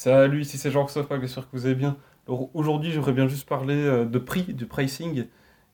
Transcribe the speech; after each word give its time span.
Salut, 0.00 0.42
ici 0.42 0.58
c'est 0.58 0.70
Jean-Christophe, 0.70 1.08
sûr 1.26 1.50
que 1.50 1.56
vous 1.56 1.66
allez 1.66 1.74
bien. 1.74 1.96
Aujourd'hui, 2.28 2.92
j'aimerais 2.92 3.12
bien 3.12 3.26
juste 3.26 3.48
parler 3.48 3.74
euh, 3.74 4.04
de 4.04 4.20
prix, 4.20 4.44
du 4.54 4.64
pricing, 4.66 5.24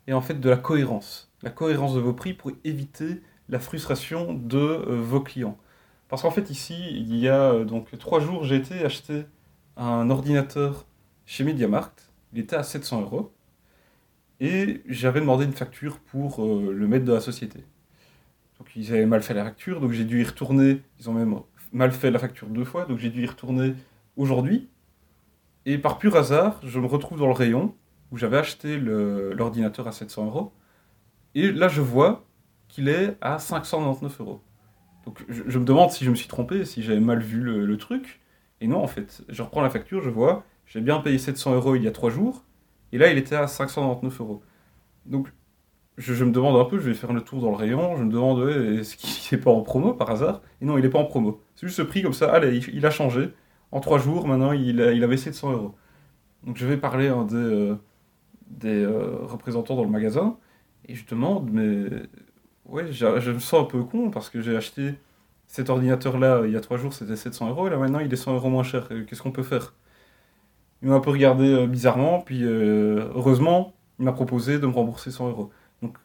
et 0.06 0.14
en 0.14 0.22
fait 0.22 0.40
de 0.40 0.48
la 0.48 0.56
cohérence. 0.56 1.30
La 1.42 1.50
cohérence 1.50 1.94
de 1.94 2.00
vos 2.00 2.14
prix 2.14 2.32
pour 2.32 2.50
éviter 2.64 3.20
la 3.50 3.58
frustration 3.58 4.32
de 4.32 4.56
euh, 4.56 4.98
vos 4.98 5.20
clients. 5.20 5.58
Parce 6.08 6.22
qu'en 6.22 6.30
fait, 6.30 6.48
ici, 6.48 6.74
il 6.90 7.14
y 7.16 7.28
a 7.28 7.52
euh, 7.52 7.64
donc 7.66 7.98
trois 7.98 8.18
jours, 8.18 8.44
j'ai 8.44 8.56
été 8.56 8.82
acheter 8.82 9.26
un 9.76 10.08
ordinateur 10.08 10.86
chez 11.26 11.44
MediaMarkt. 11.44 12.10
Il 12.32 12.38
était 12.38 12.56
à 12.56 12.62
700 12.62 13.02
euros. 13.02 13.30
Et 14.40 14.80
j'avais 14.88 15.20
demandé 15.20 15.44
une 15.44 15.52
facture 15.52 15.98
pour 15.98 16.42
le 16.42 16.88
maître 16.88 17.04
de 17.04 17.12
la 17.12 17.20
société. 17.20 17.58
Donc 18.58 18.74
ils 18.74 18.90
avaient 18.90 19.04
mal 19.04 19.22
fait 19.22 19.34
la 19.34 19.44
facture, 19.44 19.82
donc 19.82 19.92
j'ai 19.92 20.04
dû 20.04 20.22
y 20.22 20.24
retourner. 20.24 20.80
Ils 20.98 21.10
ont 21.10 21.12
même 21.12 21.38
mal 21.72 21.92
fait 21.92 22.10
la 22.10 22.18
facture 22.18 22.48
deux 22.48 22.64
fois, 22.64 22.86
donc 22.86 22.98
j'ai 23.00 23.10
dû 23.10 23.22
y 23.22 23.26
retourner 23.26 23.74
aujourd'hui. 24.16 24.68
Et 25.66 25.78
par 25.78 25.98
pur 25.98 26.16
hasard, 26.16 26.60
je 26.62 26.78
me 26.78 26.86
retrouve 26.86 27.18
dans 27.18 27.26
le 27.26 27.32
rayon 27.32 27.74
où 28.10 28.16
j'avais 28.16 28.36
acheté 28.36 28.78
l'ordinateur 28.78 29.88
à 29.88 29.92
700 29.92 30.26
euros. 30.26 30.52
Et 31.34 31.50
là, 31.50 31.68
je 31.68 31.80
vois 31.80 32.26
qu'il 32.68 32.88
est 32.88 33.16
à 33.20 33.38
599 33.38 34.20
euros. 34.20 34.40
Donc 35.04 35.24
je, 35.28 35.42
je 35.46 35.58
me 35.58 35.64
demande 35.64 35.90
si 35.90 36.04
je 36.04 36.10
me 36.10 36.14
suis 36.14 36.28
trompé, 36.28 36.64
si 36.64 36.82
j'avais 36.82 37.00
mal 37.00 37.20
vu 37.20 37.40
le, 37.40 37.76
truc. 37.76 38.20
Et 38.60 38.66
non, 38.66 38.82
en 38.82 38.86
fait, 38.86 39.22
je 39.28 39.42
reprends 39.42 39.62
la 39.62 39.70
facture, 39.70 40.02
je 40.02 40.10
vois, 40.10 40.44
j'ai 40.66 40.80
bien 40.80 41.00
payé 41.00 41.18
700 41.18 41.54
euros 41.54 41.76
il 41.76 41.82
y 41.82 41.88
a 41.88 41.92
trois 41.92 42.10
jours. 42.10 42.44
Et 42.92 42.98
là, 42.98 43.10
il 43.10 43.18
était 43.18 43.36
à 43.36 43.46
599 43.46 44.20
euros. 44.20 44.42
Donc 45.06 45.28
je, 45.98 46.24
me 46.24 46.30
demande 46.30 46.56
un 46.56 46.64
peu, 46.64 46.78
je 46.78 46.88
vais 46.88 46.94
faire 46.94 47.12
le 47.12 47.20
tour 47.20 47.40
dans 47.40 47.50
le 47.50 47.56
rayon, 47.56 47.96
je 47.96 48.04
me 48.04 48.12
demande, 48.12 48.48
est-ce 48.48 48.96
qu'il 48.96 49.36
n'est 49.36 49.42
pas 49.42 49.50
en 49.50 49.62
promo 49.62 49.94
par 49.94 50.10
hasard? 50.10 50.42
Et 50.60 50.64
non, 50.64 50.78
il 50.78 50.82
n'est 50.82 50.90
pas 50.90 50.98
en 50.98 51.04
promo. 51.04 51.42
C'est 51.56 51.66
juste 51.66 51.78
ce 51.78 51.82
prix 51.82 52.02
comme 52.02 52.12
ça, 52.12 52.32
allez, 52.32 52.60
il 52.72 52.86
a 52.86 52.90
changé. 52.90 53.30
En 53.74 53.80
trois 53.80 53.98
jours, 53.98 54.28
maintenant, 54.28 54.52
il 54.52 54.80
a, 54.80 54.92
il 54.92 55.04
baissé 55.08 55.30
de 55.30 55.34
100 55.34 55.52
euros. 55.52 55.74
Donc 56.44 56.56
je 56.56 56.64
vais 56.64 56.76
parler 56.76 57.08
un 57.08 57.24
des, 57.24 57.34
euh, 57.34 57.74
des 58.46 58.84
euh, 58.84 59.18
représentants 59.22 59.74
dans 59.74 59.82
le 59.82 59.90
magasin, 59.90 60.38
et 60.86 60.94
je 60.94 61.04
demande, 61.04 61.50
mais 61.52 61.88
ouais, 62.66 62.92
je 62.92 63.32
me 63.32 63.38
sens 63.40 63.62
un 63.62 63.64
peu 63.64 63.82
con 63.82 64.10
parce 64.10 64.30
que 64.30 64.40
j'ai 64.42 64.56
acheté 64.56 64.94
cet 65.48 65.70
ordinateur-là 65.70 66.42
il 66.46 66.52
y 66.52 66.56
a 66.56 66.60
trois 66.60 66.76
jours, 66.78 66.92
c'était 66.92 67.16
700 67.16 67.48
euros, 67.50 67.66
et 67.66 67.70
là 67.70 67.76
maintenant 67.78 67.98
il 67.98 68.12
est 68.12 68.16
100 68.16 68.34
euros 68.34 68.48
moins 68.48 68.62
cher. 68.62 68.86
Euh, 68.92 69.04
Qu'est-ce 69.04 69.22
qu'on 69.22 69.32
peut 69.32 69.42
faire? 69.42 69.74
Il 70.82 70.88
m'a 70.88 70.94
un 70.94 71.00
peu 71.00 71.10
regardé 71.10 71.66
bizarrement, 71.66 72.20
puis 72.20 72.44
heureusement, 72.44 73.74
il 73.98 74.04
m'a 74.04 74.12
proposé 74.12 74.60
de 74.60 74.66
me 74.66 74.72
rembourser 74.72 75.10
100 75.10 75.30
euros. 75.30 75.50
Donc 75.82 75.98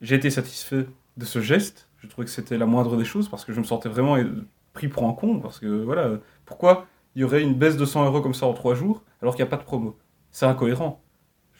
j'ai 0.00 0.16
été 0.16 0.30
satisfait 0.30 0.86
de 1.18 1.24
ce 1.26 1.40
geste, 1.42 1.88
je 1.98 2.06
trouvais 2.06 2.24
que 2.24 2.30
c'était 2.30 2.56
la 2.56 2.66
moindre 2.66 2.96
des 2.96 3.04
choses 3.04 3.28
parce 3.28 3.44
que 3.44 3.52
je 3.52 3.60
me 3.60 3.64
sentais 3.64 3.90
vraiment 3.90 4.16
pris 4.72 4.88
pour 4.88 5.06
un 5.06 5.12
con, 5.12 5.40
parce 5.40 5.58
que 5.58 5.66
voilà, 5.66 6.12
pourquoi 6.46 6.86
il 7.14 7.22
y 7.22 7.24
aurait 7.24 7.42
une 7.42 7.54
baisse 7.54 7.76
de 7.76 7.84
100 7.84 8.04
euros 8.06 8.20
comme 8.22 8.34
ça 8.34 8.46
en 8.46 8.54
trois 8.54 8.74
jours 8.74 9.02
alors 9.22 9.34
qu'il 9.36 9.44
n'y 9.44 9.48
a 9.48 9.50
pas 9.50 9.56
de 9.58 9.64
promo 9.64 9.98
C'est 10.30 10.46
incohérent. 10.46 11.02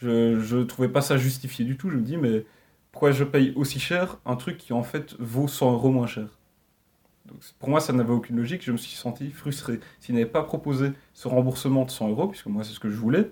Je, 0.01 0.39
je 0.41 0.57
trouvais 0.59 0.89
pas 0.89 1.01
ça 1.01 1.17
justifié 1.17 1.65
du 1.65 1.77
tout, 1.77 1.89
je 1.89 1.97
me 1.97 2.01
dis, 2.03 2.17
mais 2.17 2.45
pourquoi 2.91 3.11
je 3.11 3.23
paye 3.23 3.53
aussi 3.55 3.79
cher 3.79 4.19
un 4.25 4.35
truc 4.35 4.57
qui 4.57 4.73
en 4.73 4.83
fait 4.83 5.15
vaut 5.19 5.47
100 5.47 5.73
euros 5.73 5.91
moins 5.91 6.07
cher? 6.07 6.39
Pour 7.59 7.69
moi, 7.69 7.79
ça 7.79 7.93
n'avait 7.93 8.11
aucune 8.11 8.35
logique, 8.37 8.63
je 8.63 8.71
me 8.71 8.77
suis 8.77 8.95
senti 8.95 9.31
frustré. 9.31 9.79
S'il 9.99 10.15
n'avait 10.15 10.25
pas 10.27 10.43
proposé 10.43 10.91
ce 11.13 11.27
remboursement 11.27 11.85
de 11.85 11.91
100 11.91 12.09
euros, 12.09 12.27
puisque 12.27 12.47
moi 12.47 12.63
c'est 12.63 12.73
ce 12.73 12.79
que 12.79 12.89
je 12.89 12.95
voulais, 12.97 13.31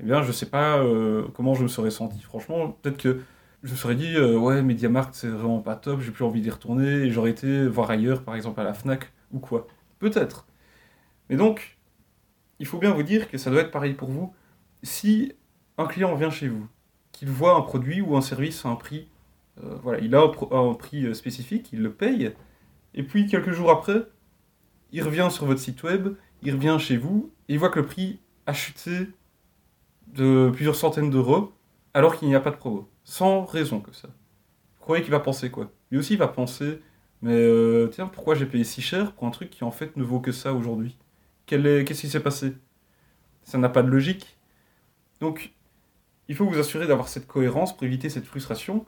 eh 0.00 0.04
bien 0.04 0.22
je 0.22 0.32
sais 0.32 0.46
pas 0.50 0.78
euh, 0.80 1.28
comment 1.34 1.54
je 1.54 1.64
me 1.64 1.68
serais 1.68 1.90
senti. 1.92 2.20
Franchement, 2.22 2.70
peut-être 2.82 2.98
que 2.98 3.22
je 3.64 3.74
serais 3.76 3.96
dit, 3.96 4.16
euh, 4.16 4.38
ouais, 4.38 4.62
MediaMarkt 4.62 5.14
c'est 5.16 5.28
vraiment 5.28 5.60
pas 5.62 5.76
top, 5.76 6.00
j'ai 6.02 6.12
plus 6.12 6.24
envie 6.24 6.42
d'y 6.42 6.50
retourner, 6.50 6.86
et 7.06 7.10
j'aurais 7.12 7.30
été 7.32 7.66
voir 7.68 7.90
ailleurs, 7.90 8.24
par 8.24 8.36
exemple 8.36 8.60
à 8.60 8.64
la 8.64 8.74
Fnac 8.74 9.12
ou 9.32 9.40
quoi. 9.40 9.68
Peut-être. 10.00 10.46
Mais 11.30 11.36
donc, 11.36 11.78
il 12.58 12.66
faut 12.66 12.78
bien 12.78 12.92
vous 12.92 13.04
dire 13.04 13.30
que 13.30 13.38
ça 13.38 13.50
doit 13.50 13.62
être 13.62 13.70
pareil 13.70 13.94
pour 13.94 14.10
vous. 14.10 14.34
Si 14.82 15.32
un 15.78 15.86
client 15.86 16.14
vient 16.16 16.30
chez 16.30 16.48
vous, 16.48 16.66
qu'il 17.12 17.28
voit 17.28 17.54
un 17.54 17.62
produit 17.62 18.02
ou 18.02 18.16
un 18.16 18.20
service 18.20 18.66
à 18.66 18.68
un 18.68 18.74
prix, 18.74 19.08
euh, 19.62 19.76
voilà, 19.82 20.00
il 20.00 20.14
a 20.14 20.22
un, 20.22 20.74
prix 20.74 21.06
euh, 21.06 21.14
spécifique, 21.14 21.72
il 21.72 21.82
le 21.82 21.92
paye, 21.92 22.32
et 22.94 23.02
puis 23.04 23.26
quelques 23.26 23.52
jours 23.52 23.70
après, 23.70 24.02
il 24.92 25.02
revient 25.02 25.28
sur 25.30 25.46
votre 25.46 25.60
site 25.60 25.82
web, 25.84 26.14
il 26.42 26.52
revient 26.52 26.76
chez 26.80 26.96
vous, 26.96 27.32
et 27.48 27.54
il 27.54 27.58
voit 27.60 27.68
que 27.68 27.78
le 27.78 27.86
prix 27.86 28.18
a 28.46 28.52
chuté 28.52 29.08
de 30.08 30.50
plusieurs 30.52 30.74
centaines 30.74 31.10
d'euros, 31.10 31.52
alors 31.94 32.16
qu'il 32.16 32.26
n'y 32.28 32.34
a 32.34 32.40
pas 32.40 32.50
de 32.50 32.56
promo. 32.56 32.88
Sans 33.04 33.44
raison 33.44 33.80
que 33.80 33.94
ça. 33.94 34.08
Vous 34.08 34.80
croyez 34.80 35.02
qu'il 35.02 35.12
va 35.12 35.20
penser 35.20 35.50
quoi? 35.50 35.70
Lui 35.92 35.98
aussi 35.98 36.14
il 36.14 36.18
va 36.18 36.28
penser, 36.28 36.80
mais 37.22 37.34
euh, 37.34 37.88
tiens, 37.92 38.08
pourquoi 38.08 38.34
j'ai 38.34 38.46
payé 38.46 38.64
si 38.64 38.82
cher 38.82 39.12
pour 39.12 39.28
un 39.28 39.30
truc 39.30 39.50
qui 39.50 39.62
en 39.62 39.70
fait 39.70 39.96
ne 39.96 40.02
vaut 40.02 40.20
que 40.20 40.32
ça 40.32 40.54
aujourd'hui? 40.54 40.96
Qu'est-ce 41.50 42.00
qui 42.00 42.08
s'est 42.08 42.20
passé? 42.20 42.52
Ça 43.42 43.58
n'a 43.58 43.68
pas 43.68 43.82
de 43.82 43.88
logique. 43.88 44.38
Donc, 45.20 45.52
il 46.28 46.36
faut 46.36 46.46
vous 46.46 46.58
assurer 46.58 46.86
d'avoir 46.86 47.08
cette 47.08 47.26
cohérence 47.26 47.76
pour 47.76 47.84
éviter 47.84 48.08
cette 48.08 48.24
frustration. 48.24 48.86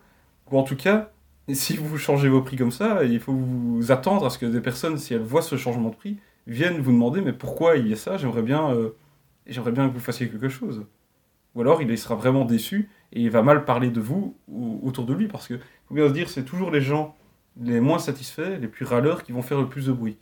Ou 0.51 0.59
en 0.59 0.63
tout 0.63 0.77
cas, 0.77 1.11
si 1.53 1.77
vous 1.77 1.99
changez 1.99 2.29
vos 2.29 2.43
prix 2.43 2.57
comme 2.57 2.71
ça, 2.71 3.05
il 3.05 3.19
faut 3.21 3.33
vous 3.33 3.91
attendre 3.91 4.27
à 4.27 4.31
ce 4.31 4.39
que 4.39 4.47
des 4.47 4.61
personnes, 4.61 4.97
si 4.97 5.15
elles 5.15 5.23
voient 5.23 5.43
ce 5.43 5.57
changement 5.57 5.91
de 5.91 5.97
prix, 5.97 6.19
viennent 6.47 6.81
vous 6.81 6.93
demander 6.93 7.21
mais 7.21 7.33
pourquoi 7.33 7.77
il 7.77 7.89
y 7.89 7.93
a 7.93 7.97
ça? 7.97 8.17
J'aimerais 8.17 8.43
bien, 8.43 8.71
euh, 8.73 8.91
bien 9.47 9.89
que 9.89 9.95
vous 9.95 10.01
fassiez 10.01 10.29
quelque 10.29 10.49
chose. 10.49 10.87
Ou 11.55 11.61
alors 11.61 11.83
il 11.83 11.99
sera 11.99 12.15
vraiment 12.15 12.45
déçu 12.45 12.89
et 13.13 13.21
il 13.21 13.31
va 13.31 13.43
mal 13.43 13.65
parler 13.65 13.91
de 13.91 14.01
vous 14.01 14.37
ou 14.49 14.81
autour 14.83 15.05
de 15.05 15.13
lui 15.13 15.29
parce 15.29 15.49
que 15.49 15.59
faut 15.87 15.95
bien 15.95 16.09
se 16.09 16.15
dire 16.15 16.31
c'est 16.31 16.45
toujours 16.45 16.71
les 16.71 16.81
gens 16.81 17.15
les 17.61 17.81
moins 17.81 17.99
satisfaits, 17.99 18.59
les 18.59 18.69
plus 18.69 18.87
râleurs 18.87 19.23
qui 19.23 19.33
vont 19.33 19.43
faire 19.43 19.61
le 19.61 19.69
plus 19.69 19.87
de 19.87 19.93
bruit. 19.93 20.17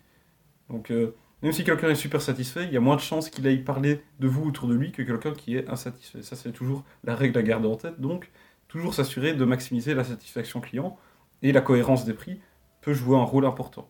Donc 0.69 0.91
euh, 0.91 1.15
même 1.43 1.53
si 1.53 1.65
quelqu'un 1.65 1.89
est 1.89 1.95
super 1.95 2.21
satisfait, 2.21 2.65
il 2.65 2.73
y 2.73 2.77
a 2.77 2.81
moins 2.81 2.97
de 2.97 3.01
chances 3.01 3.31
qu'il 3.31 3.47
aille 3.47 3.63
parler 3.63 4.03
de 4.19 4.29
vous 4.29 4.45
autour 4.49 4.69
de 4.69 4.75
lui 4.75 4.93
que 4.93 5.03
quelqu'un 5.03 5.33
qui 5.33 5.57
est 5.57 5.69
insatisfait. 5.71 6.23
Ça, 6.23 6.37
c'est 6.37 6.53
toujours 6.53 6.85
la 7.05 7.15
règle 7.15 7.39
à 7.39 7.43
garder 7.43 7.67
en 7.67 7.77
tête. 7.77 8.01
Donc, 8.01 8.31
toujours 8.69 8.95
s'assurer 8.95 9.35
de 9.35 9.45
maximiser 9.45 9.95
la 9.95 10.05
satisfaction 10.05 10.61
client 10.61 10.99
et 11.43 11.53
la 11.53 11.63
cohérence 11.63 12.05
des 12.05 12.13
prix 12.13 12.41
peut 12.83 12.93
jouer 12.93 13.17
un 13.17 13.25
rôle 13.25 13.47
important. 13.47 13.89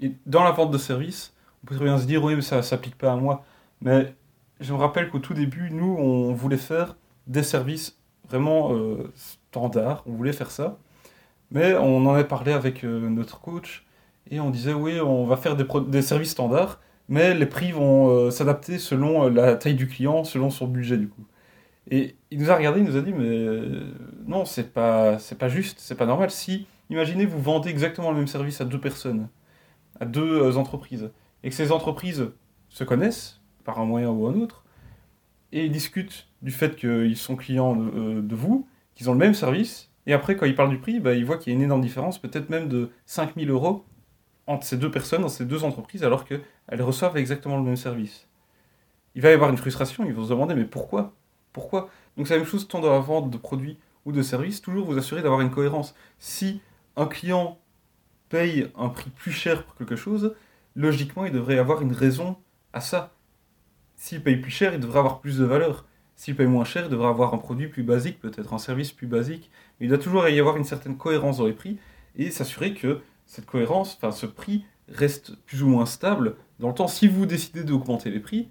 Et 0.00 0.12
dans 0.26 0.44
la 0.44 0.50
vente 0.50 0.70
de 0.70 0.78
services, 0.78 1.32
on 1.62 1.66
peut 1.66 1.76
très 1.76 1.84
bien 1.84 1.98
se 1.98 2.06
dire, 2.06 2.22
oui, 2.22 2.34
mais 2.34 2.42
ça 2.42 2.58
ne 2.58 2.62
s'applique 2.62 2.96
pas 2.96 3.12
à 3.12 3.16
moi. 3.16 3.44
Mais 3.80 4.14
je 4.60 4.72
me 4.72 4.78
rappelle 4.78 5.08
qu'au 5.08 5.18
tout 5.18 5.34
début, 5.34 5.70
nous, 5.70 5.96
on 5.98 6.34
voulait 6.34 6.56
faire 6.56 6.96
des 7.26 7.42
services 7.42 7.98
vraiment 8.28 8.74
euh, 8.74 9.12
standards. 9.14 10.02
On 10.06 10.12
voulait 10.12 10.32
faire 10.32 10.50
ça. 10.50 10.78
Mais 11.50 11.74
on 11.74 12.06
en 12.06 12.14
a 12.14 12.24
parlé 12.24 12.52
avec 12.52 12.84
euh, 12.84 13.08
notre 13.08 13.40
coach 13.40 13.86
et 14.30 14.40
on 14.40 14.50
disait, 14.50 14.72
oui, 14.72 15.00
on 15.00 15.26
va 15.26 15.36
faire 15.36 15.56
des, 15.56 16.02
services 16.02 16.30
standards, 16.30 16.80
mais 17.08 17.34
les 17.34 17.46
prix 17.46 17.72
vont 17.72 18.08
euh, 18.08 18.30
s'adapter 18.30 18.78
selon 18.78 19.24
euh, 19.24 19.30
la 19.30 19.56
taille 19.56 19.74
du 19.74 19.88
client, 19.88 20.24
selon 20.24 20.50
son 20.50 20.66
budget 20.66 20.96
du 20.96 21.08
coup. 21.08 21.26
Et 21.90 22.16
il 22.30 22.38
nous 22.38 22.50
a 22.50 22.56
regardé, 22.56 22.80
il 22.80 22.86
nous 22.86 22.96
a 22.96 23.00
dit, 23.00 23.12
mais 23.12 23.26
euh, 23.26 23.92
non, 24.26 24.44
c'est 24.44 24.72
pas, 24.72 25.18
c'est 25.18 25.36
pas 25.36 25.48
juste, 25.48 25.78
c'est 25.80 25.96
pas 25.96 26.06
normal. 26.06 26.30
Si, 26.30 26.66
imaginez, 26.90 27.26
vous 27.26 27.40
vendez 27.40 27.70
exactement 27.70 28.10
le 28.10 28.18
même 28.18 28.28
service 28.28 28.60
à 28.60 28.64
deux 28.64 28.80
personnes, 28.80 29.28
à 30.00 30.06
deux 30.06 30.56
entreprises, 30.56 31.10
et 31.42 31.50
que 31.50 31.54
ces 31.54 31.72
entreprises 31.72 32.30
se 32.68 32.84
connaissent 32.84 33.40
par 33.64 33.80
un 33.80 33.84
moyen 33.84 34.10
ou 34.10 34.26
un 34.26 34.34
autre, 34.34 34.64
et 35.50 35.68
discutent 35.68 36.28
du 36.40 36.52
fait 36.52 36.76
qu'ils 36.76 37.16
sont 37.16 37.36
clients 37.36 37.76
de, 37.76 38.20
de 38.20 38.34
vous, 38.34 38.66
qu'ils 38.94 39.10
ont 39.10 39.12
le 39.12 39.18
même 39.18 39.34
service, 39.34 39.90
et 40.06 40.12
après, 40.12 40.36
quand 40.36 40.46
ils 40.46 40.54
parlent 40.54 40.70
du 40.70 40.78
prix, 40.78 41.00
bah, 41.00 41.14
ils 41.14 41.24
voient 41.24 41.38
qu'il 41.38 41.52
y 41.52 41.54
a 41.54 41.56
une 41.56 41.62
énorme 41.62 41.82
différence, 41.82 42.18
peut-être 42.18 42.50
même 42.50 42.68
de 42.68 42.90
5000 43.06 43.50
euros 43.50 43.84
entre 44.46 44.66
ces 44.66 44.76
deux 44.76 44.90
personnes, 44.90 45.22
dans 45.22 45.28
ces 45.28 45.44
deux 45.44 45.64
entreprises, 45.64 46.04
alors 46.04 46.24
qu'elles 46.24 46.42
reçoivent 46.82 47.16
exactement 47.16 47.56
le 47.56 47.62
même 47.62 47.76
service. 47.76 48.26
Il 49.14 49.22
va 49.22 49.30
y 49.30 49.32
avoir 49.32 49.50
une 49.50 49.56
frustration, 49.56 50.04
ils 50.04 50.14
vont 50.14 50.24
se 50.24 50.30
demander, 50.30 50.54
mais 50.54 50.64
pourquoi? 50.64 51.12
Pourquoi? 51.52 51.90
Donc 52.16 52.26
c'est 52.26 52.34
la 52.34 52.40
même 52.40 52.48
chose 52.48 52.66
tant 52.66 52.80
dans 52.80 52.90
la 52.90 52.98
vente 52.98 53.30
de 53.30 53.36
produits 53.36 53.78
ou 54.04 54.12
de 54.12 54.22
services, 54.22 54.60
toujours 54.62 54.86
vous 54.86 54.98
assurer 54.98 55.22
d'avoir 55.22 55.40
une 55.40 55.50
cohérence. 55.50 55.94
Si 56.18 56.60
un 56.96 57.06
client 57.06 57.58
paye 58.28 58.68
un 58.76 58.88
prix 58.88 59.10
plus 59.10 59.32
cher 59.32 59.64
pour 59.64 59.74
quelque 59.76 59.96
chose, 59.96 60.34
logiquement, 60.74 61.24
il 61.24 61.32
devrait 61.32 61.58
avoir 61.58 61.82
une 61.82 61.92
raison 61.92 62.36
à 62.72 62.80
ça. 62.80 63.12
S'il 63.96 64.22
paye 64.22 64.36
plus 64.36 64.50
cher, 64.50 64.74
il 64.74 64.80
devrait 64.80 64.98
avoir 64.98 65.20
plus 65.20 65.38
de 65.38 65.44
valeur. 65.44 65.86
S'il 66.16 66.34
paye 66.34 66.46
moins 66.46 66.64
cher, 66.64 66.84
il 66.86 66.90
devrait 66.90 67.08
avoir 67.08 67.34
un 67.34 67.38
produit 67.38 67.68
plus 67.68 67.82
basique, 67.82 68.20
peut-être 68.20 68.54
un 68.54 68.58
service 68.58 68.92
plus 68.92 69.06
basique. 69.06 69.50
Mais 69.78 69.86
il 69.86 69.88
doit 69.88 69.98
toujours 69.98 70.26
y 70.28 70.40
avoir 70.40 70.56
une 70.56 70.64
certaine 70.64 70.96
cohérence 70.96 71.38
dans 71.38 71.46
les 71.46 71.52
prix 71.52 71.78
et 72.16 72.30
s'assurer 72.30 72.74
que 72.74 73.00
cette 73.32 73.46
cohérence, 73.46 73.96
enfin 73.96 74.12
ce 74.12 74.26
prix, 74.26 74.66
reste 74.88 75.36
plus 75.46 75.62
ou 75.62 75.66
moins 75.66 75.86
stable 75.86 76.36
dans 76.60 76.68
le 76.68 76.74
temps. 76.74 76.86
Si 76.86 77.08
vous 77.08 77.24
décidez 77.24 77.64
d'augmenter 77.64 78.10
les 78.10 78.20
prix, 78.20 78.50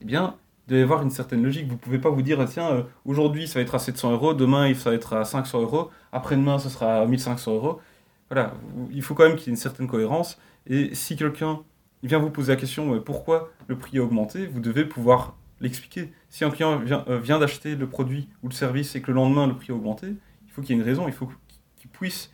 eh 0.00 0.04
bien, 0.04 0.34
il 0.66 0.70
doit 0.70 0.78
y 0.78 0.82
avoir 0.82 1.02
une 1.02 1.10
certaine 1.10 1.40
logique. 1.40 1.68
Vous 1.68 1.74
ne 1.74 1.78
pouvez 1.78 2.00
pas 2.00 2.10
vous 2.10 2.22
dire, 2.22 2.40
ah, 2.40 2.46
tiens, 2.46 2.68
euh, 2.68 2.82
aujourd'hui 3.04 3.46
ça 3.46 3.60
va 3.60 3.62
être 3.62 3.76
à 3.76 3.78
700 3.78 4.10
euros, 4.10 4.34
demain 4.34 4.74
ça 4.74 4.90
va 4.90 4.96
être 4.96 5.12
à 5.12 5.24
500 5.24 5.62
euros, 5.62 5.90
après-demain 6.10 6.58
ce 6.58 6.68
sera 6.68 7.00
à 7.00 7.06
1500 7.06 7.54
euros. 7.54 7.80
Voilà, 8.28 8.54
il 8.90 9.02
faut 9.02 9.14
quand 9.14 9.22
même 9.22 9.36
qu'il 9.36 9.46
y 9.46 9.50
ait 9.50 9.52
une 9.52 9.56
certaine 9.56 9.86
cohérence. 9.86 10.36
Et 10.66 10.96
si 10.96 11.14
quelqu'un 11.14 11.60
vient 12.02 12.18
vous 12.18 12.30
poser 12.30 12.52
la 12.52 12.56
question, 12.56 12.96
euh, 12.96 13.00
pourquoi 13.00 13.52
le 13.68 13.78
prix 13.78 13.98
a 13.98 14.02
augmenté, 14.02 14.48
vous 14.48 14.58
devez 14.58 14.84
pouvoir 14.84 15.36
l'expliquer. 15.60 16.12
Si 16.28 16.44
un 16.44 16.50
client 16.50 16.76
vient, 16.78 17.04
euh, 17.06 17.20
vient 17.20 17.38
d'acheter 17.38 17.76
le 17.76 17.88
produit 17.88 18.28
ou 18.42 18.48
le 18.48 18.54
service 18.54 18.96
et 18.96 19.00
que 19.00 19.12
le 19.12 19.14
lendemain 19.14 19.46
le 19.46 19.54
prix 19.54 19.70
a 19.70 19.76
augmenté, 19.76 20.08
il 20.44 20.50
faut 20.50 20.60
qu'il 20.60 20.74
y 20.74 20.78
ait 20.78 20.82
une 20.82 20.88
raison, 20.88 21.06
il 21.06 21.14
faut 21.14 21.30
qu'il 21.76 21.90
puisse 21.90 22.32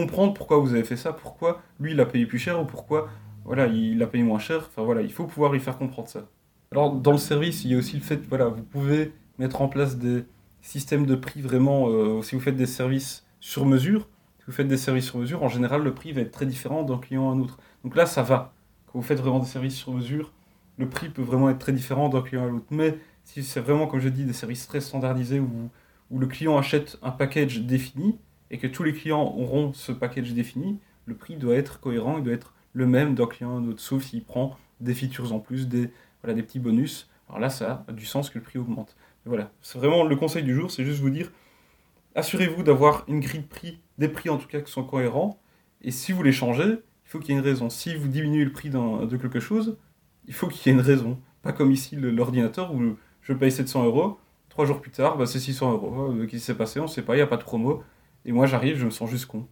comprendre 0.00 0.34
pourquoi 0.34 0.58
vous 0.58 0.72
avez 0.74 0.84
fait 0.84 0.96
ça, 0.96 1.12
pourquoi 1.12 1.60
lui 1.80 1.92
il 1.92 2.00
a 2.00 2.06
payé 2.06 2.26
plus 2.26 2.38
cher 2.38 2.60
ou 2.60 2.64
pourquoi 2.64 3.08
voilà, 3.48 3.66
il 3.66 4.02
a 4.02 4.06
payé 4.06 4.22
moins 4.22 4.38
cher. 4.38 4.68
Enfin 4.68 4.82
voilà, 4.82 5.00
il 5.00 5.10
faut 5.10 5.24
pouvoir 5.24 5.52
lui 5.52 5.60
faire 5.60 5.78
comprendre 5.78 6.08
ça. 6.08 6.28
Alors, 6.70 6.92
dans 6.92 7.12
le 7.12 7.18
service, 7.18 7.64
il 7.64 7.72
y 7.72 7.74
a 7.74 7.78
aussi 7.78 7.96
le 7.96 8.02
fait, 8.02 8.20
voilà, 8.28 8.48
vous 8.48 8.62
pouvez 8.62 9.12
mettre 9.38 9.62
en 9.62 9.68
place 9.68 9.96
des 9.96 10.24
systèmes 10.60 11.06
de 11.06 11.14
prix 11.14 11.40
vraiment, 11.40 11.88
euh, 11.88 12.20
si 12.20 12.34
vous 12.34 12.42
faites 12.42 12.56
des 12.56 12.66
services 12.66 13.24
sur 13.40 13.64
mesure, 13.64 14.06
si 14.38 14.44
vous 14.46 14.52
faites 14.52 14.68
des 14.68 14.76
services 14.76 15.06
sur 15.06 15.18
mesure, 15.18 15.42
en 15.42 15.48
général, 15.48 15.82
le 15.82 15.94
prix 15.94 16.12
va 16.12 16.20
être 16.20 16.30
très 16.30 16.44
différent 16.44 16.82
d'un 16.82 16.98
client 16.98 17.30
à 17.30 17.32
un 17.32 17.38
autre. 17.38 17.58
Donc 17.84 17.96
là, 17.96 18.04
ça 18.04 18.22
va. 18.22 18.52
Quand 18.86 18.98
vous 18.98 19.04
faites 19.04 19.20
vraiment 19.20 19.38
des 19.38 19.46
services 19.46 19.76
sur 19.76 19.94
mesure, 19.94 20.32
le 20.76 20.86
prix 20.86 21.08
peut 21.08 21.22
vraiment 21.22 21.48
être 21.48 21.58
très 21.58 21.72
différent 21.72 22.10
d'un 22.10 22.20
client 22.20 22.44
à 22.44 22.48
l'autre. 22.50 22.66
Mais 22.70 22.98
si 23.24 23.42
c'est 23.42 23.60
vraiment, 23.60 23.86
comme 23.86 24.00
je 24.00 24.10
dis, 24.10 24.24
des 24.24 24.34
services 24.34 24.66
très 24.66 24.82
standardisés 24.82 25.40
où, 25.40 25.70
où 26.10 26.18
le 26.18 26.26
client 26.26 26.58
achète 26.58 26.98
un 27.02 27.12
package 27.12 27.62
défini 27.62 28.18
et 28.50 28.58
que 28.58 28.66
tous 28.66 28.82
les 28.82 28.92
clients 28.92 29.34
auront 29.36 29.72
ce 29.72 29.92
package 29.92 30.32
défini, 30.32 30.78
le 31.06 31.14
prix 31.14 31.36
doit 31.36 31.54
être 31.54 31.80
cohérent, 31.80 32.18
il 32.18 32.24
doit 32.24 32.32
être 32.32 32.54
le 32.72 32.86
même 32.86 33.14
d'un 33.14 33.26
client 33.26 33.56
à 33.56 33.58
un 33.58 33.68
autre, 33.68 33.80
sauf 33.80 34.04
s'il 34.04 34.24
prend 34.24 34.56
des 34.80 34.94
features 34.94 35.32
en 35.32 35.40
plus, 35.40 35.68
des, 35.68 35.90
voilà, 36.22 36.34
des 36.34 36.42
petits 36.42 36.58
bonus. 36.58 37.10
Alors 37.28 37.40
là, 37.40 37.50
ça 37.50 37.84
a 37.88 37.92
du 37.92 38.06
sens 38.06 38.30
que 38.30 38.38
le 38.38 38.44
prix 38.44 38.58
augmente. 38.58 38.96
voilà, 39.24 39.50
c'est 39.62 39.78
vraiment 39.78 40.04
le 40.04 40.16
conseil 40.16 40.42
du 40.42 40.54
jour, 40.54 40.70
c'est 40.70 40.84
juste 40.84 41.00
vous 41.00 41.10
dire, 41.10 41.30
assurez-vous 42.14 42.62
d'avoir 42.62 43.04
une 43.08 43.20
grille 43.20 43.40
de 43.40 43.46
prix, 43.46 43.80
des 43.98 44.08
prix 44.08 44.30
en 44.30 44.38
tout 44.38 44.48
cas 44.48 44.60
qui 44.60 44.70
sont 44.70 44.84
cohérents, 44.84 45.40
et 45.82 45.90
si 45.90 46.12
vous 46.12 46.22
les 46.22 46.32
changez, 46.32 46.64
il 47.08 47.10
faut 47.10 47.18
qu'il 47.18 47.30
y 47.30 47.32
ait 47.32 47.40
une 47.40 47.44
raison. 47.44 47.70
Si 47.70 47.94
vous 47.94 48.08
diminuez 48.08 48.44
le 48.44 48.52
prix 48.52 48.70
de 48.70 49.16
quelque 49.16 49.40
chose, 49.40 49.78
il 50.26 50.34
faut 50.34 50.48
qu'il 50.48 50.70
y 50.70 50.74
ait 50.74 50.78
une 50.78 50.84
raison. 50.84 51.18
Pas 51.42 51.52
comme 51.52 51.70
ici 51.70 51.96
l'ordinateur 51.96 52.74
où 52.74 52.96
je 53.22 53.32
paye 53.32 53.50
700 53.50 53.84
euros, 53.84 54.18
trois 54.48 54.66
jours 54.66 54.80
plus 54.80 54.90
tard, 54.90 55.16
bah, 55.16 55.26
c'est 55.26 55.38
600 55.38 55.72
euros. 55.72 56.12
Euh, 56.12 56.26
qu'est-ce 56.26 56.30
qui 56.30 56.40
s'est 56.40 56.54
passé 56.54 56.80
On 56.80 56.84
ne 56.84 56.88
sait 56.88 57.02
pas, 57.02 57.14
il 57.14 57.18
n'y 57.18 57.22
a 57.22 57.26
pas 57.26 57.36
de 57.36 57.44
promo. 57.44 57.82
Et 58.28 58.32
moi 58.32 58.44
j'arrive, 58.44 58.76
je 58.76 58.84
me 58.84 58.90
sens 58.90 59.08
juste 59.08 59.24
con. 59.24 59.48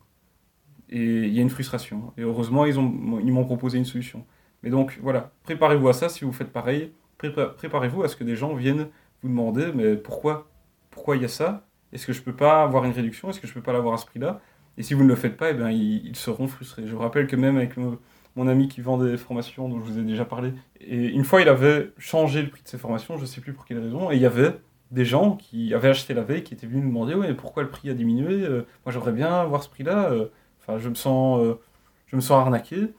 Et 0.90 1.02
il 1.02 1.32
y 1.32 1.38
a 1.38 1.43
une 1.43 1.49
frustration. 1.49 2.12
Et 2.19 2.20
heureusement, 2.20 2.67
ils 2.67 2.76
m'ont 2.76 3.44
proposé 3.44 3.78
une 3.78 3.87
solution. 3.87 4.26
Mais 4.62 4.69
donc 4.69 4.99
voilà, 5.02 5.32
préparez-vous 5.44 5.88
à 5.88 5.94
ça 5.94 6.11
si 6.11 6.26
vous 6.26 6.32
faites 6.32 6.52
pareil. 6.52 6.93
Préparez-vous 7.17 8.02
à 8.02 8.08
ce 8.08 8.17
que 8.17 8.23
des 8.23 8.37
gens 8.37 8.55
viennent 8.55 8.88
vous 9.23 9.31
demander 9.31 9.73
mais 9.75 9.96
pourquoi? 9.96 10.50
Pourquoi 10.90 11.17
il 11.17 11.23
y 11.23 11.25
a 11.25 11.28
ça? 11.28 11.67
Est-ce 11.94 12.06
que 12.06 12.12
je 12.12 12.20
peux 12.20 12.34
pas 12.37 12.62
avoir 12.62 12.84
une 12.84 12.93
réduction? 12.93 13.31
Est-ce 13.31 13.40
que 13.40 13.46
je 13.46 13.55
peux 13.55 13.62
pas 13.62 13.73
l'avoir 13.73 13.94
à 13.94 13.96
ce 13.96 14.05
prix-là? 14.05 14.43
Et 14.76 14.82
si 14.82 14.93
vous 14.93 15.05
ne 15.05 15.08
le 15.08 15.17
faites 15.17 15.38
pas, 15.38 15.50
eh 15.50 15.55
bien, 15.55 15.70
ils, 15.70 16.14
seront 16.14 16.46
frustrés. 16.46 16.87
Je 16.87 16.93
vous 16.93 17.00
rappelle 17.00 17.26
que 17.26 17.37
même 17.37 17.56
avec 17.56 17.78
mon 17.78 18.46
ami 18.46 18.69
qui 18.69 18.82
vend 18.82 18.99
des 18.99 19.17
formations 19.17 19.70
dont 19.70 19.78
je 19.78 19.84
vous 19.90 19.99
ai 19.99 20.02
déjà 20.02 20.26
parlé, 20.26 20.52
et 20.82 21.06
une 21.06 21.25
fois 21.25 21.40
il 21.40 21.49
avait 21.49 21.93
changé 21.96 22.43
le 22.43 22.50
prix 22.50 22.62
de 22.62 22.69
ses 22.69 22.76
formations, 22.76 23.17
je 23.17 23.23
ne 23.23 23.26
sais 23.26 23.40
plus 23.40 23.55
pour 23.55 23.64
quelle 23.64 23.78
raison, 23.78 24.11
et 24.11 24.17
il 24.17 24.20
y 24.20 24.26
avait 24.26 24.55
des 24.91 25.05
gens 25.05 25.37
qui 25.37 25.75
avaient 25.75 25.88
acheté 25.88 26.15
la 26.15 26.23
veille 26.23 26.44
qui 26.44 26.55
étaient 26.55 26.67
venus 26.67 26.83
nous 26.83 26.88
demander 26.88 27.15
ouais, 27.15 27.35
pourquoi 27.35 27.62
le 27.62 27.69
prix 27.69 27.91
a 27.91 27.94
diminué 27.94 28.44
euh, 28.44 28.67
Moi 28.85 28.93
j'aimerais 28.93 29.12
bien 29.12 29.33
avoir 29.33 29.62
ce 29.62 29.69
prix-là. 29.69 30.11
Euh, 30.11 30.27
enfin, 30.61 30.79
je 30.79 30.88
me 30.88 30.94
sens, 30.94 31.41
euh, 31.41 31.59
je 32.06 32.17
me 32.17 32.21
sens 32.21 32.41
arnaqué. 32.41 32.94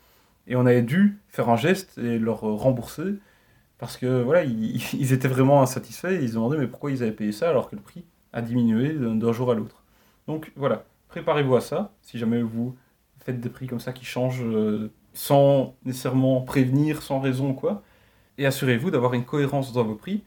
Et 0.48 0.56
on 0.56 0.66
avait 0.66 0.82
dû 0.82 1.20
faire 1.30 1.50
un 1.50 1.58
geste 1.58 1.98
et 1.98 2.20
leur 2.20 2.42
rembourser 2.42 3.16
parce 3.78 3.98
que 3.98 4.22
voilà, 4.22 4.44
ils, 4.44 5.14
étaient 5.14 5.28
vraiment 5.28 5.62
insatisfaits. 5.62 6.20
ils 6.22 6.30
se 6.30 6.34
demandaient 6.34 6.58
mais 6.58 6.68
pourquoi 6.68 6.92
ils 6.92 7.04
avaient 7.04 7.12
payé 7.12 7.32
ça 7.32 7.50
alors 7.50 7.70
que 7.70 7.76
le 7.76 7.82
prix 7.82 8.06
a 8.34 8.42
diminué 8.42 8.94
d'un 8.94 9.32
jour 9.34 9.52
à 9.52 9.56
l'autre. 9.56 9.84
Donc 10.28 10.52
voilà, 10.56 10.86
préparez-vous 11.10 11.56
à 11.56 11.62
ça. 11.62 11.92
Si 12.02 12.18
jamais 12.18 12.42
vous 12.42 12.76
faites 13.20 13.40
des 13.40 13.50
prix 13.50 13.68
comme 13.68 13.80
ça 13.80 13.94
qui 13.94 14.06
changent 14.06 14.44
sans 15.14 15.76
nécessairement 15.84 16.42
prévenir, 16.42 17.02
sans 17.02 17.20
raison 17.20 17.50
ou 17.50 17.54
quoi, 17.54 17.84
et 18.38 18.46
assurez-vous 18.46 18.92
d'avoir 18.92 19.14
une 19.14 19.26
cohérence 19.26 19.74
dans 19.74 19.84
vos 19.84 19.96
prix 19.96 20.24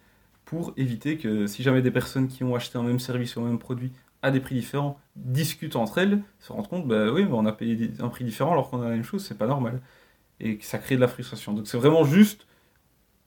pour 0.51 0.73
éviter 0.77 1.17
que 1.17 1.47
si 1.47 1.63
jamais 1.63 1.81
des 1.81 1.93
personnes 1.93 2.27
qui 2.27 2.43
ont 2.43 2.57
acheté 2.57 2.77
un 2.77 2.83
même 2.83 2.99
service 2.99 3.37
ou 3.37 3.41
un 3.41 3.45
même 3.45 3.61
produit 3.61 3.93
à 4.21 4.33
des 4.33 4.41
prix 4.41 4.57
différents 4.57 4.99
discutent 5.15 5.77
entre 5.77 5.99
elles, 5.99 6.25
se 6.41 6.53
rendent 6.53 6.67
compte, 6.67 6.89
bah 6.89 7.13
oui, 7.13 7.25
mais 7.25 7.35
on 7.35 7.47
a 7.47 7.53
payé 7.53 7.93
un 8.01 8.09
prix 8.09 8.25
différent 8.25 8.51
alors 8.51 8.69
qu'on 8.69 8.83
a 8.83 8.87
la 8.87 8.91
même 8.91 9.05
chose, 9.05 9.25
c'est 9.25 9.39
pas 9.39 9.47
normal 9.47 9.81
et 10.41 10.59
ça 10.61 10.79
crée 10.79 10.97
de 10.97 11.01
la 11.01 11.07
frustration. 11.07 11.53
Donc 11.53 11.69
c'est 11.69 11.79
vraiment 11.79 12.03
juste 12.03 12.49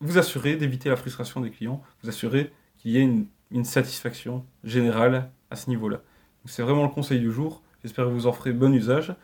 vous 0.02 0.18
assurer 0.18 0.58
d'éviter 0.58 0.90
la 0.90 0.98
frustration 0.98 1.40
des 1.40 1.50
clients, 1.50 1.82
vous 2.04 2.10
assurer 2.10 2.52
qu'il 2.78 2.92
y 2.92 2.98
ait 2.98 3.10
une, 3.52 3.64
satisfaction 3.64 4.46
générale 4.66 5.32
à 5.50 5.56
ce 5.56 5.70
niveau-là. 5.70 6.02
C'est 6.44 6.62
vraiment 6.62 6.84
le 6.84 6.90
conseil 6.90 7.22
du 7.22 7.32
jour. 7.32 7.64
J'espère 7.84 8.04
que 8.06 8.10
vous 8.10 8.28
en 8.28 8.34
ferez 8.34 8.52
bon 8.52 8.74
usage. 8.74 9.16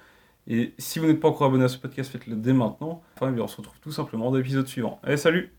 Et 0.48 0.74
si 0.78 1.00
vous 1.00 1.08
n'êtes 1.08 1.20
pas 1.20 1.28
encore 1.28 1.48
abonné 1.48 1.66
à 1.66 1.68
ce 1.68 1.78
podcast, 1.78 2.10
faites-le 2.10 2.38
dès 2.38 2.54
maintenant. 2.54 3.02
Enfin, 3.16 3.36
on 3.38 3.48
se 3.48 3.58
retrouve 3.58 3.80
tout 3.82 3.92
simplement 3.92 4.32
dans 4.32 4.38
l'épisode 4.38 4.68
suivant. 4.68 5.02
Allez, 5.04 5.18
salut 5.18 5.59